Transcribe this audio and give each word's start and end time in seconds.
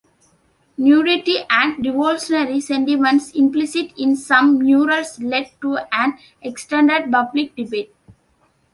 Nudity 0.79 1.45
and 1.47 1.85
revolutionary 1.85 2.59
sentiments 2.59 3.29
implicit 3.33 3.93
in 3.95 4.15
some 4.15 4.57
murals 4.57 5.19
led 5.21 5.51
to 5.61 5.77
an 5.91 6.17
extended 6.41 7.11
public 7.11 7.55
debate. 7.55 7.93